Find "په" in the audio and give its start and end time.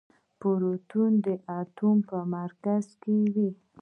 2.09-2.17